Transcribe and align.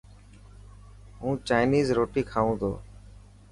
هون 1.19 1.35
چائنيز 1.47 1.87
روٽي 1.97 2.21
کائون 2.31 2.53
تو. 2.61 2.71